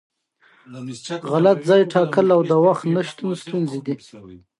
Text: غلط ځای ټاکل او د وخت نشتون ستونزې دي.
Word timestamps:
غلط 1.31 1.57
ځای 1.69 1.81
ټاکل 1.93 2.27
او 2.35 2.41
د 2.51 2.53
وخت 2.65 2.85
نشتون 2.95 3.31
ستونزې 3.43 3.79
دي. 3.85 3.95